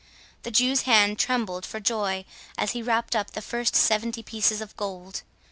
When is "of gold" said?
4.59-5.21